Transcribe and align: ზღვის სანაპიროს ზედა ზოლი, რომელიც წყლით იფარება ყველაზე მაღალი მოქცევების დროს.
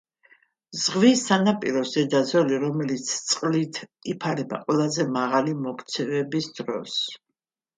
ზღვის 0.83 1.25
სანაპიროს 1.31 1.91
ზედა 1.97 2.21
ზოლი, 2.31 2.57
რომელიც 2.63 3.11
წყლით 3.33 3.79
იფარება 4.15 4.61
ყველაზე 4.65 5.07
მაღალი 5.19 5.55
მოქცევების 5.67 6.53
დროს. 6.63 6.99